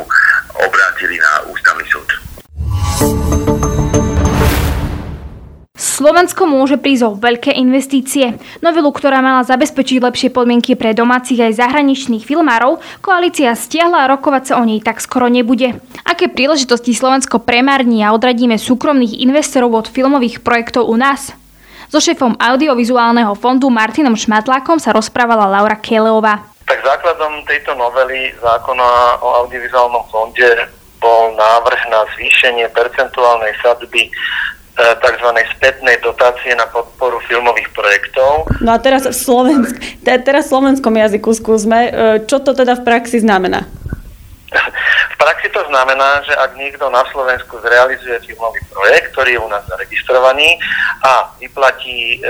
obrátili 0.61 1.17
na 1.17 1.49
ústavný 1.49 1.85
súd. 1.89 2.09
Slovensko 6.01 6.49
môže 6.49 6.81
prísť 6.81 7.03
o 7.05 7.17
veľké 7.17 7.53
investície. 7.61 8.33
Novelu, 8.65 8.89
ktorá 8.89 9.21
mala 9.21 9.45
zabezpečiť 9.45 10.01
lepšie 10.01 10.29
podmienky 10.33 10.73
pre 10.73 10.97
domácich 10.97 11.37
aj 11.37 11.61
zahraničných 11.61 12.25
filmárov, 12.25 12.81
koalícia 13.05 13.53
stiahla 13.53 14.05
a 14.05 14.09
rokovať 14.09 14.43
sa 14.49 14.53
o 14.57 14.65
nej 14.65 14.81
tak 14.81 14.97
skoro 14.97 15.29
nebude. 15.29 15.77
Aké 16.01 16.25
príležitosti 16.25 16.97
Slovensko 16.97 17.45
premárni 17.45 18.01
a 18.01 18.17
odradíme 18.17 18.57
súkromných 18.57 19.21
investorov 19.21 19.77
od 19.77 19.87
filmových 19.93 20.41
projektov 20.41 20.89
u 20.89 20.97
nás? 20.97 21.37
So 21.91 21.99
šéfom 21.99 22.39
audiovizuálneho 22.39 23.35
fondu 23.35 23.67
Martinom 23.67 24.15
Šmatlákom 24.15 24.79
sa 24.79 24.95
rozprávala 24.95 25.43
Laura 25.43 25.75
Keleová. 25.75 26.39
Tak 26.63 26.79
základom 26.87 27.43
tejto 27.43 27.75
novely 27.75 28.31
zákona 28.39 29.19
o 29.19 29.43
audiovizuálnom 29.43 30.07
fonde 30.07 30.71
bol 31.03 31.35
návrh 31.35 31.81
na 31.91 32.07
zvýšenie 32.15 32.71
percentuálnej 32.71 33.51
sadby 33.59 34.07
e, 34.07 34.11
tzv. 35.03 35.29
spätnej 35.51 35.99
dotácie 35.99 36.55
na 36.55 36.63
podporu 36.71 37.19
filmových 37.27 37.67
projektov. 37.75 38.47
No 38.63 38.71
a 38.71 38.79
teraz 38.79 39.03
v, 39.03 39.11
Slovensk- 39.11 39.83
teraz 40.23 40.47
v 40.47 40.51
slovenskom 40.55 40.95
jazyku 40.95 41.35
skúsme, 41.35 41.79
e, 41.91 41.91
čo 42.23 42.39
to 42.39 42.55
teda 42.55 42.79
v 42.79 42.87
praxi 42.87 43.19
znamená? 43.19 43.67
V 44.51 45.15
praxi 45.15 45.47
to 45.49 45.63
znamená, 45.71 46.19
že 46.27 46.35
ak 46.35 46.59
niekto 46.59 46.91
na 46.91 47.07
Slovensku 47.15 47.55
zrealizuje 47.63 48.19
filmový 48.27 48.59
projekt, 48.67 49.15
ktorý 49.15 49.39
je 49.39 49.43
u 49.43 49.47
nás 49.47 49.63
zaregistrovaný 49.63 50.59
a 51.07 51.31
vyplatí 51.39 52.19
e, 52.19 52.29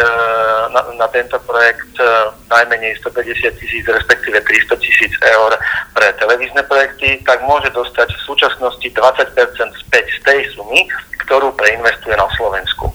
na, 0.69 0.81
na 1.01 1.07
tento 1.09 1.41
projekt 1.49 1.97
e, 1.97 2.05
najmenej 2.45 3.01
150 3.01 3.57
tisíc, 3.57 3.85
respektíve 3.89 4.37
300 4.37 4.77
tisíc 4.77 5.13
eur 5.33 5.57
pre 5.97 6.13
televízne 6.21 6.61
projekty, 6.69 7.25
tak 7.25 7.41
môže 7.41 7.73
dostať 7.73 8.13
v 8.13 8.25
súčasnosti 8.29 8.85
20 8.85 9.81
späť 9.81 10.05
z 10.05 10.19
tej 10.21 10.39
sumy, 10.53 10.85
ktorú 11.25 11.57
preinvestuje 11.57 12.13
na 12.13 12.29
Slovensku. 12.37 12.93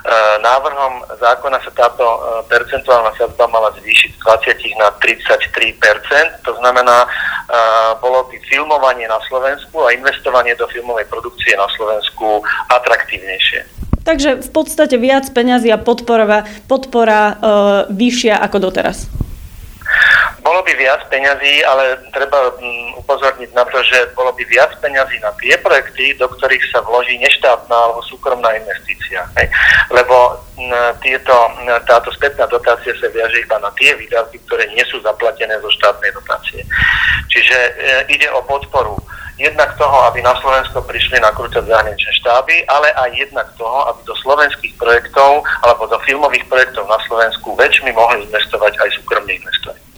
E, 0.00 0.12
návrhom 0.40 1.04
zákona 1.20 1.60
sa 1.60 1.72
táto 1.76 2.02
e, 2.02 2.18
percentuálna 2.48 3.12
sadzba 3.20 3.44
mala 3.52 3.68
zvýšiť 3.76 4.10
z 4.16 4.18
20 4.24 4.80
na 4.80 4.88
33% 4.96 6.40
To 6.48 6.56
znamená, 6.56 7.04
e, 7.04 7.08
bolo 8.00 8.24
by 8.32 8.36
filmovanie 8.48 9.04
na 9.04 9.20
Slovensku 9.28 9.84
a 9.84 9.92
investovanie 9.92 10.56
do 10.56 10.64
filmovej 10.72 11.04
produkcie 11.04 11.52
na 11.52 11.68
Slovensku 11.76 12.40
atraktívnejšie. 12.72 13.80
Takže 14.00 14.40
v 14.40 14.50
podstate 14.50 14.96
viac 14.96 15.28
peňazí 15.28 15.68
a 15.68 15.76
podpora, 15.76 16.48
podpora 16.64 17.20
e, 17.20 17.34
vyššia 17.92 18.40
ako 18.40 18.72
doteraz. 18.72 19.19
Viac 20.80 21.12
peňazí, 21.12 21.60
ale 21.68 22.00
treba 22.08 22.56
mm, 22.56 23.04
upozorniť 23.04 23.52
na 23.52 23.68
to, 23.68 23.84
že 23.84 24.16
bolo 24.16 24.32
by 24.32 24.40
viac 24.48 24.72
peňazí 24.80 25.20
na 25.20 25.28
tie 25.36 25.60
projekty, 25.60 26.16
do 26.16 26.24
ktorých 26.24 26.64
sa 26.72 26.80
vloží 26.80 27.20
neštátna 27.20 27.76
alebo 27.76 28.00
súkromná 28.08 28.48
investícia. 28.56 29.28
Hej. 29.36 29.52
Lebo 29.92 30.40
mm, 30.56 31.04
tieto, 31.04 31.36
táto 31.84 32.08
spätná 32.16 32.48
dotácia 32.48 32.96
sa 32.96 33.12
viaže 33.12 33.44
iba 33.44 33.60
na 33.60 33.68
tie 33.76 33.92
výdavky, 33.92 34.40
ktoré 34.48 34.72
nie 34.72 34.84
sú 34.88 35.04
zaplatené 35.04 35.52
zo 35.60 35.68
štátnej 35.68 36.16
dotácie. 36.16 36.64
Čiže 37.28 37.56
e, 37.60 37.72
ide 38.16 38.32
o 38.32 38.40
podporu 38.48 38.96
jednak 39.40 39.76
toho, 39.76 40.08
aby 40.08 40.24
na 40.24 40.36
Slovensko 40.40 40.84
prišli 40.84 41.20
nakrúcať 41.20 41.64
zahraničné 41.64 42.12
štáby, 42.24 42.64
ale 42.68 42.92
aj 42.92 43.10
jednak 43.16 43.48
toho, 43.56 43.88
aby 43.88 44.00
do 44.04 44.14
slovenských 44.20 44.76
projektov 44.76 45.44
alebo 45.64 45.88
do 45.88 45.96
filmových 46.04 46.44
projektov 46.48 46.84
na 46.88 47.00
Slovensku 47.08 47.56
väčšmi 47.56 47.92
mohli 47.92 48.28
investovať 48.28 48.76
aj 48.80 48.88
súkromní 49.00 49.40
investori. 49.40 49.89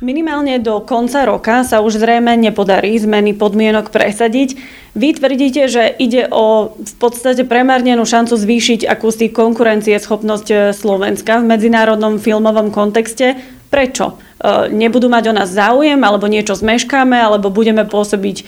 Minimálne 0.00 0.56
do 0.64 0.80
konca 0.80 1.28
roka 1.28 1.60
sa 1.60 1.84
už 1.84 2.00
zrejme 2.00 2.32
nepodarí 2.32 2.96
zmeny 2.96 3.36
podmienok 3.36 3.92
presadiť. 3.92 4.56
Vy 4.96 5.20
tvrdíte, 5.20 5.68
že 5.68 5.92
ide 5.92 6.24
o 6.32 6.72
v 6.72 6.94
podstate 6.96 7.44
premárnenú 7.44 8.08
šancu 8.08 8.32
zvýšiť 8.32 8.88
akúsi 8.88 9.28
konkurencieschopnosť 9.28 10.46
e, 10.48 10.56
Slovenska 10.72 11.44
v 11.44 11.52
medzinárodnom 11.52 12.16
filmovom 12.16 12.72
kontexte. 12.72 13.36
Prečo? 13.68 14.16
E, 14.40 14.72
nebudú 14.72 15.12
mať 15.12 15.24
o 15.30 15.36
nás 15.36 15.52
záujem, 15.52 16.00
alebo 16.00 16.32
niečo 16.32 16.56
zmeškáme, 16.56 17.20
alebo 17.20 17.52
budeme 17.52 17.84
pôsobiť 17.84 18.36
e, 18.40 18.44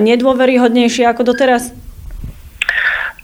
nedôveryhodnejšie 0.00 1.04
ako 1.04 1.36
doteraz? 1.36 1.83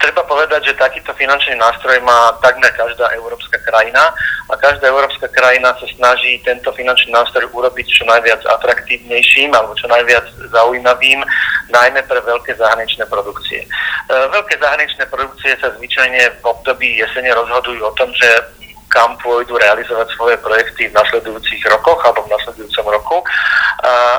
Treba 0.01 0.25
povedať, 0.25 0.73
že 0.73 0.81
takýto 0.81 1.13
finančný 1.13 1.61
nástroj 1.61 2.01
má 2.01 2.33
takmer 2.41 2.73
každá 2.73 3.13
európska 3.21 3.61
krajina 3.61 4.09
a 4.49 4.57
každá 4.57 4.89
európska 4.89 5.29
krajina 5.29 5.77
sa 5.77 5.85
snaží 5.93 6.41
tento 6.41 6.73
finančný 6.73 7.13
nástroj 7.13 7.45
urobiť 7.53 7.85
čo 7.85 8.09
najviac 8.09 8.41
atraktívnejším 8.49 9.53
alebo 9.53 9.77
čo 9.77 9.85
najviac 9.93 10.25
zaujímavým, 10.57 11.21
najmä 11.69 12.01
pre 12.09 12.17
veľké 12.25 12.57
zahraničné 12.57 13.05
produkcie. 13.13 13.61
E, 13.61 13.69
veľké 14.09 14.57
zahraničné 14.57 15.05
produkcie 15.13 15.53
sa 15.61 15.69
zvyčajne 15.77 16.41
v 16.41 16.45
období 16.49 16.97
jesene 16.97 17.37
rozhodujú 17.37 17.85
o 17.85 17.93
tom, 17.93 18.09
že 18.17 18.57
kam 18.89 19.21
pôjdu 19.21 19.55
realizovať 19.61 20.17
svoje 20.17 20.41
projekty 20.41 20.89
v 20.91 20.97
nasledujúcich 20.97 21.63
rokoch 21.71 22.01
alebo 22.03 22.27
v 22.27 22.33
nasledujúcom 22.35 22.87
roku. 22.91 23.17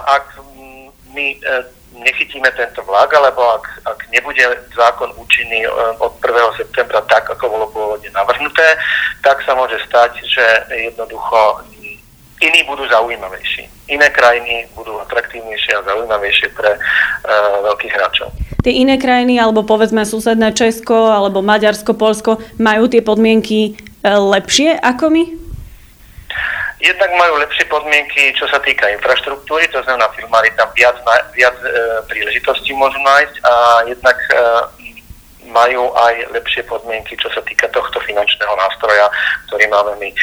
Ak 0.07 0.29
my 1.11 1.27
e, 1.35 1.37
nechytíme 1.95 2.51
tento 2.55 2.81
vlak, 2.87 3.13
alebo 3.13 3.59
ak, 3.59 3.65
ak 3.85 3.99
nebude 4.11 4.43
zákon 4.75 5.11
účinný 5.19 5.67
e, 5.67 5.69
od 5.99 6.13
1. 6.23 6.59
septembra 6.59 7.01
tak, 7.05 7.27
ako 7.29 7.45
bolo 7.51 7.65
pôvodne 7.71 8.09
navrhnuté, 8.15 8.79
tak 9.21 9.43
sa 9.43 9.53
môže 9.53 9.75
stať, 9.85 10.23
že 10.23 10.45
jednoducho 10.71 11.67
iní 12.41 12.61
budú 12.65 12.87
zaujímavejší. 12.89 13.69
Iné 13.93 14.09
krajiny 14.09 14.65
budú 14.73 14.97
atraktívnejšie 15.03 15.77
a 15.77 15.85
zaujímavejšie 15.85 16.47
pre 16.57 16.73
uh, 16.73 16.79
veľkých 17.69 17.93
hráčov. 17.93 18.33
Tie 18.65 18.73
iné 18.73 18.97
krajiny, 18.97 19.37
alebo 19.37 19.61
povedzme 19.61 20.01
susedné 20.01 20.55
Česko, 20.57 21.13
alebo 21.13 21.45
Maďarsko, 21.45 21.93
Polsko, 21.93 22.41
majú 22.57 22.89
tie 22.89 23.05
podmienky 23.05 23.77
uh, 23.77 24.17
lepšie 24.17 24.73
ako 24.81 25.13
my? 25.13 25.40
Jednak 26.81 27.13
majú 27.13 27.37
lepšie 27.37 27.69
podmienky, 27.69 28.33
čo 28.33 28.49
sa 28.49 28.57
týka 28.57 28.89
infraštruktúry, 28.89 29.69
to 29.69 29.85
znamená, 29.85 30.09
filmári 30.17 30.49
tam 30.57 30.65
viac, 30.73 30.97
viac 31.37 31.53
e, 31.61 31.69
príležitostí 32.09 32.73
môžu 32.73 32.97
nájsť 33.05 33.35
a 33.45 33.53
jednak 33.85 34.17
e, 34.17 34.33
majú 35.53 35.93
aj 35.93 36.33
lepšie 36.33 36.65
podmienky, 36.65 37.13
čo 37.21 37.29
sa 37.29 37.45
týka 37.45 37.69
tohto 37.69 38.01
finančného 38.01 38.57
nástroja, 38.57 39.13
ktorý 39.45 39.69
máme 39.69 39.93
my. 40.01 40.09
E, 40.09 40.17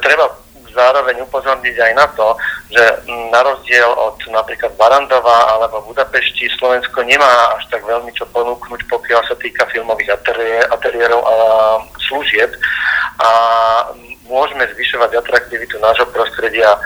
treba 0.00 0.32
zároveň 0.72 1.20
upozorniť 1.28 1.76
aj 1.76 1.92
na 1.92 2.06
to, 2.16 2.36
že 2.72 2.84
na 3.28 3.40
rozdiel 3.44 3.88
od 3.92 4.16
napríklad 4.32 4.72
Barandova 4.80 5.60
alebo 5.60 5.84
Budapešti 5.92 6.48
Slovensko 6.56 7.04
nemá 7.04 7.56
až 7.56 7.68
tak 7.68 7.84
veľmi 7.84 8.12
čo 8.16 8.24
ponúknuť, 8.32 8.80
pokiaľ 8.88 9.22
sa 9.28 9.36
týka 9.36 9.68
filmových 9.68 10.16
ateliérov 10.72 11.20
a 11.20 11.34
služieb 12.08 12.48
a 13.18 13.30
môžeme 14.28 14.68
zvyšovať 14.76 15.18
atraktivitu 15.18 15.80
nášho 15.80 16.06
prostredia 16.12 16.76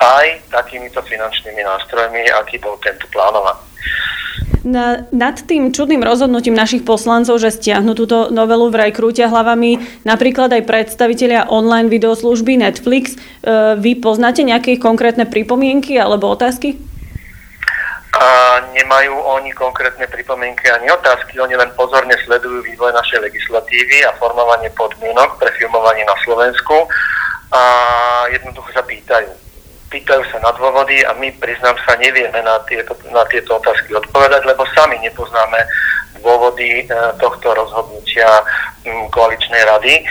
aj 0.00 0.40
takýmito 0.52 1.02
finančnými 1.02 1.62
nástrojmi, 1.66 2.30
aký 2.40 2.62
bol 2.62 2.78
tento 2.80 3.04
plánovaný. 3.12 3.66
Na, 4.66 5.06
nad 5.14 5.38
tým 5.46 5.70
čudným 5.70 6.02
rozhodnutím 6.02 6.50
našich 6.50 6.82
poslancov, 6.82 7.38
že 7.38 7.54
stiahnu 7.54 7.94
túto 7.94 8.34
novelu 8.34 8.66
vraj 8.66 8.90
krútia 8.90 9.30
hlavami 9.30 10.02
napríklad 10.02 10.50
aj 10.50 10.66
predstavitelia 10.66 11.46
online 11.46 11.86
videoslúžby 11.86 12.58
Netflix. 12.58 13.14
E, 13.14 13.18
vy 13.78 13.94
poznáte 14.02 14.42
nejaké 14.42 14.74
konkrétne 14.82 15.22
pripomienky 15.22 15.94
alebo 15.94 16.26
otázky? 16.34 16.82
A 18.16 18.60
nemajú 18.72 19.12
oni 19.12 19.52
konkrétne 19.52 20.08
pripomienky 20.08 20.72
ani 20.72 20.88
otázky, 20.88 21.36
oni 21.36 21.52
len 21.52 21.68
pozorne 21.76 22.16
sledujú 22.24 22.64
vývoj 22.64 22.96
našej 22.96 23.20
legislatívy 23.28 24.08
a 24.08 24.16
formovanie 24.16 24.72
podmienok 24.72 25.36
pre 25.36 25.52
filmovanie 25.60 26.00
na 26.08 26.16
Slovensku 26.24 26.88
a 27.52 27.62
jednoducho 28.32 28.72
sa 28.72 28.80
pýtajú 28.80 29.45
pýtajú 29.90 30.22
sa 30.34 30.38
na 30.42 30.50
dôvody 30.54 31.02
a 31.06 31.14
my, 31.14 31.30
priznám 31.38 31.78
sa, 31.86 31.94
nevieme 31.98 32.42
na 32.42 32.58
tieto, 32.66 32.94
na 33.14 33.22
tieto 33.30 33.56
otázky 33.58 33.94
odpovedať, 33.94 34.42
lebo 34.44 34.66
sami 34.74 34.98
nepoznáme 35.02 35.58
dôvody 36.20 36.82
e, 36.82 36.94
tohto 37.22 37.54
rozhodnutia 37.54 38.42
koaličnej 39.10 39.62
rady. 39.66 40.02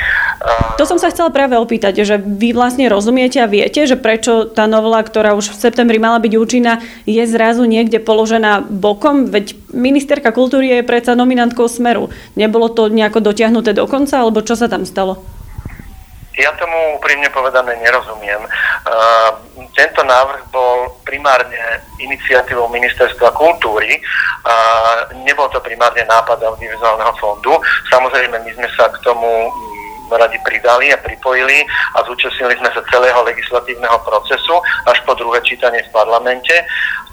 To 0.75 0.83
som 0.83 0.99
sa 0.99 1.09
chcela 1.09 1.31
práve 1.31 1.55
opýtať, 1.55 2.03
že 2.03 2.19
vy 2.19 2.51
vlastne 2.51 2.91
rozumiete 2.91 3.39
a 3.39 3.47
viete, 3.47 3.87
že 3.87 3.95
prečo 3.95 4.45
tá 4.51 4.67
novela, 4.67 4.99
ktorá 4.99 5.31
už 5.33 5.55
v 5.55 5.61
septembri 5.63 5.97
mala 5.97 6.19
byť 6.19 6.33
účinná, 6.35 6.83
je 7.07 7.23
zrazu 7.23 7.63
niekde 7.63 8.03
položená 8.03 8.61
bokom, 8.67 9.31
veď 9.31 9.55
ministerka 9.71 10.35
kultúry 10.35 10.79
je 10.79 10.87
predsa 10.87 11.15
nominantkou 11.15 11.65
Smeru. 11.71 12.11
Nebolo 12.35 12.67
to 12.67 12.91
nejako 12.91 13.23
dotiahnuté 13.23 13.71
do 13.71 13.87
konca, 13.87 14.21
alebo 14.21 14.43
čo 14.43 14.59
sa 14.59 14.67
tam 14.67 14.83
stalo? 14.83 15.23
Ja 16.35 16.51
tomu 16.59 16.99
úprimne 16.99 17.31
povedané 17.31 17.79
nerozumiem. 17.79 18.43
Uh, 18.83 19.29
tento 19.71 20.03
návrh 20.03 20.51
bol 20.51 20.99
primárne 21.07 21.83
iniciatívou 21.99 22.67
Ministerstva 22.67 23.31
kultúry 23.31 23.99
nebol 25.25 25.49
to 25.49 25.59
primárne 25.59 26.05
nápad 26.05 26.43
audiovizuálneho 26.43 27.13
fondu. 27.17 27.57
Samozrejme, 27.89 28.37
my 28.39 28.51
sme 28.53 28.69
sa 28.77 28.87
k 28.93 29.01
tomu 29.01 29.25
mm, 29.25 30.13
radi 30.13 30.37
pridali 30.45 30.93
a 30.93 31.01
pripojili 31.01 31.65
a 31.97 32.05
zúčastnili 32.05 32.53
sme 32.61 32.69
sa 32.69 32.85
celého 32.93 33.19
legislatívneho 33.25 33.97
procesu 34.05 34.55
až 34.85 35.01
po 35.03 35.17
druhé 35.17 35.41
čítanie 35.41 35.81
v 35.81 35.93
parlamente. 35.93 36.53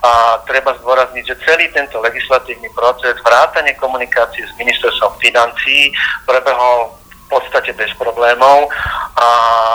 A 0.02 0.42
treba 0.44 0.76
zdôrazniť, 0.82 1.24
že 1.24 1.40
celý 1.46 1.70
tento 1.72 2.02
legislatívny 2.02 2.68
proces, 2.74 3.16
vrátanie 3.22 3.72
komunikácie 3.78 4.44
s 4.44 4.52
ministerstvom 4.58 5.14
financií 5.22 5.94
prebehol 6.26 7.01
podstate 7.32 7.72
bez 7.72 7.88
problémov 7.96 8.68
a 9.16 9.28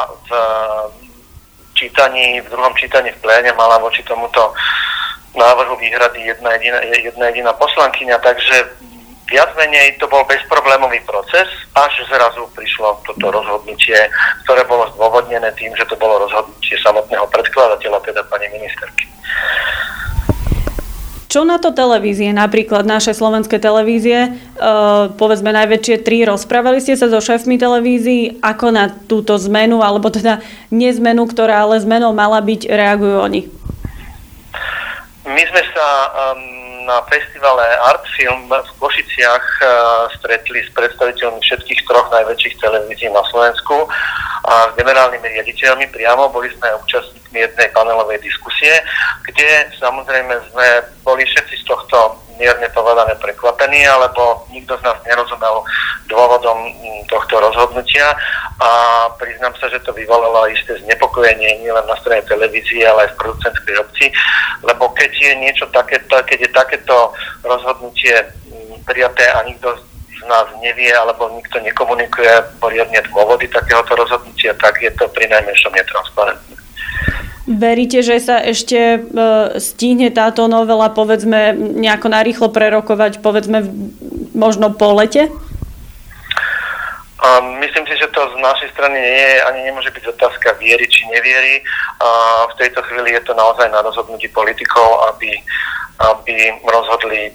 v 0.09 0.29
čítaní, 1.73 2.41
v 2.41 2.49
druhom 2.49 2.73
čítaní 2.77 3.09
v 3.13 3.21
pléne 3.21 3.53
mala 3.57 3.77
voči 3.81 4.05
tomuto 4.05 4.53
návrhu 5.37 5.77
výhrady 5.77 6.21
jedna 6.21 6.53
jediná, 6.57 6.79
jedna 6.81 7.25
jediná 7.29 7.53
poslankyňa, 7.53 8.17
takže 8.17 8.65
viac 9.29 9.53
menej 9.57 9.97
to 10.01 10.07
bol 10.07 10.25
bezproblémový 10.25 10.99
proces, 11.05 11.45
až 11.75 11.93
zrazu 12.09 12.49
prišlo 12.55 12.97
toto 13.05 13.27
rozhodnutie, 13.29 14.09
ktoré 14.45 14.63
bolo 14.65 14.89
zdôvodnené 14.97 15.51
tým, 15.53 15.75
že 15.77 15.85
to 15.85 15.95
bolo 15.99 16.25
rozhodnutie 16.25 16.77
samotného 16.81 17.27
predkladateľa, 17.29 17.99
teda 18.01 18.21
pani 18.25 18.47
ministerky. 18.49 19.05
Čo 21.27 21.43
na 21.43 21.59
to 21.59 21.75
televízie, 21.75 22.31
napríklad 22.31 22.87
naše 22.87 23.11
slovenské 23.11 23.59
televízie, 23.59 24.31
uh, 24.31 25.11
povedzme 25.11 25.51
najväčšie 25.51 25.99
tri, 25.99 26.23
rozprávali 26.23 26.79
ste 26.79 26.95
sa 26.95 27.11
so 27.11 27.19
šéfmi 27.19 27.59
televízií, 27.59 28.39
ako 28.39 28.71
na 28.71 28.87
túto 29.11 29.35
zmenu, 29.35 29.83
alebo 29.83 30.07
teda 30.07 30.39
nezmenu, 30.71 31.27
ktorá 31.27 31.67
ale 31.67 31.83
zmenou 31.83 32.15
mala 32.15 32.39
byť, 32.39 32.71
reagujú 32.71 33.17
oni? 33.19 33.41
My 35.27 35.43
sme 35.51 35.63
sa 35.75 35.87
um, 36.15 36.39
na 36.87 37.03
festivale 37.11 37.75
Artfilm 37.83 38.47
v 38.47 38.71
Košiciach 38.79 39.45
uh, 39.59 39.67
stretli 40.15 40.63
s 40.63 40.71
predstaviteľmi 40.71 41.43
všetkých 41.43 41.83
troch 41.83 42.07
najväčších 42.07 42.55
televízií 42.63 43.11
na 43.11 43.19
Slovensku 43.27 43.91
a 44.47 44.71
s 44.71 44.79
generálnymi 44.79 45.27
riaditeľmi 45.27 45.91
priamo. 45.91 46.31
Boli 46.31 46.47
sme 46.55 46.71
účastníkmi 46.87 47.26
jednej 47.45 47.69
panelovej 47.69 48.17
diskusie, 48.23 48.73
kde 49.27 49.69
samozrejme 49.77 50.33
sme 50.49 50.67
boli 51.05 51.23
všetci 51.25 51.61
z 51.61 51.65
tohto 51.69 52.17
mierne 52.37 52.69
povedané 52.69 53.17
prekvapení, 53.17 53.83
alebo 53.89 54.45
nikto 54.53 54.77
z 54.77 54.85
nás 54.85 54.97
nerozumel 55.03 55.65
dôvodom 56.07 56.57
mm, 56.69 57.09
tohto 57.09 57.41
rozhodnutia 57.41 58.13
a 58.61 58.69
priznám 59.17 59.53
sa, 59.57 59.67
že 59.69 59.81
to 59.81 59.91
vyvolalo 59.91 60.45
isté 60.49 60.77
znepokojenie 60.85 61.65
nielen 61.65 61.85
na 61.85 61.97
strane 61.97 62.21
televízie, 62.29 62.85
ale 62.85 63.09
aj 63.09 63.17
v 63.17 63.19
producentskej 63.25 63.75
obci, 63.81 64.05
lebo 64.63 64.93
keď 64.93 65.11
je 65.11 65.33
niečo 65.41 65.65
takéto, 65.73 66.15
keď 66.23 66.39
je 66.47 66.51
takéto 66.53 66.97
rozhodnutie 67.41 68.15
mm, 68.21 68.85
prijaté 68.85 69.25
a 69.33 69.41
nikto 69.43 69.73
z 70.17 70.23
nás 70.25 70.49
nevie 70.61 70.89
alebo 70.93 71.29
nikto 71.33 71.61
nekomunikuje 71.61 72.57
poriadne 72.61 73.01
dôvody 73.13 73.45
takéhoto 73.49 73.93
rozhodnutia, 73.97 74.53
tak 74.57 74.81
je 74.81 74.89
to 74.97 75.05
pri 75.13 75.29
najmenšom 75.29 75.73
netransparentné. 75.73 76.56
Veríte, 77.47 78.03
že 78.03 78.19
sa 78.19 78.43
ešte 78.43 78.75
e, 78.75 78.99
stíhne 79.55 80.11
táto 80.11 80.51
novela, 80.51 80.91
povedzme, 80.91 81.55
nejako 81.55 82.11
narýchlo 82.11 82.51
prerokovať, 82.51 83.23
povedzme, 83.23 83.63
možno 84.35 84.75
po 84.75 84.91
lete? 84.91 85.31
Um, 87.23 87.55
myslím 87.63 87.87
si, 87.87 87.95
že 87.95 88.11
to 88.11 88.19
z 88.19 88.35
našej 88.43 88.69
strany 88.75 88.99
nie 88.99 89.25
je, 89.31 89.39
ani 89.47 89.59
nemôže 89.63 89.95
byť 89.95 90.11
otázka 90.19 90.59
viery 90.59 90.91
či 90.91 91.07
neviery. 91.07 91.63
Uh, 92.03 92.51
v 92.51 92.67
tejto 92.67 92.83
chvíli 92.83 93.15
je 93.15 93.23
to 93.23 93.31
naozaj 93.31 93.71
na 93.71 93.79
rozhodnutí 93.79 94.27
politikov, 94.35 95.07
aby, 95.15 95.39
aby 96.03 96.51
rozhodli 96.67 97.31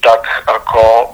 tak, 0.00 0.24
ako 0.48 1.12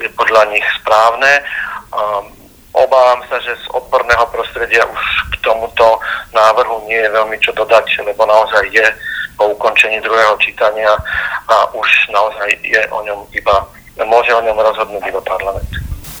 je 0.00 0.08
podľa 0.16 0.48
nich 0.48 0.64
správne. 0.80 1.44
Um, 1.92 2.32
obávam 2.72 3.20
sa, 3.28 3.36
že 3.44 3.52
z 3.52 3.66
odborného 3.68 4.24
prostredia 4.32 4.88
už 4.88 5.27
tomuto 5.48 5.96
návrhu 6.36 6.84
nie 6.84 7.00
je 7.00 7.08
veľmi 7.08 7.40
čo 7.40 7.56
dodať, 7.56 8.04
lebo 8.04 8.28
naozaj 8.28 8.68
je 8.68 8.84
po 9.40 9.48
ukončení 9.56 10.02
druhého 10.04 10.36
čítania 10.42 10.92
a 11.48 11.56
už 11.72 11.88
naozaj 12.12 12.52
je 12.60 12.82
o 12.92 13.00
ňom 13.06 13.24
iba, 13.32 13.56
môže 14.04 14.34
o 14.36 14.44
ňom 14.44 14.58
rozhodnúť 14.60 15.08
iba 15.08 15.22
parlament. 15.24 15.70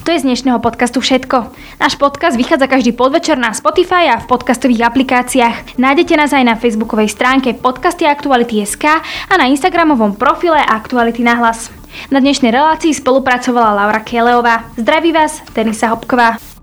To 0.08 0.16
je 0.16 0.24
z 0.24 0.28
dnešného 0.32 0.56
podcastu 0.64 1.04
všetko. 1.04 1.52
Náš 1.76 2.00
podcast 2.00 2.32
vychádza 2.32 2.64
každý 2.64 2.96
podvečer 2.96 3.36
na 3.36 3.52
Spotify 3.52 4.08
a 4.08 4.16
v 4.16 4.24
podcastových 4.24 4.88
aplikáciách. 4.88 5.76
Nájdete 5.76 6.16
nás 6.16 6.32
aj 6.32 6.48
na 6.48 6.56
facebookovej 6.56 7.12
stránke 7.12 7.52
podcasty 7.52 8.08
Aktuality.sk 8.08 9.04
a 9.04 9.34
na 9.36 9.52
instagramovom 9.52 10.16
profile 10.16 10.64
Aktuality 10.64 11.20
na 11.20 11.36
hlas. 11.36 11.68
Na 12.08 12.24
dnešnej 12.24 12.48
relácii 12.48 12.96
spolupracovala 12.96 13.84
Laura 13.84 14.00
Keleová. 14.00 14.64
Zdraví 14.80 15.12
vás, 15.12 15.44
Denisa 15.52 15.92
Hopková. 15.92 16.40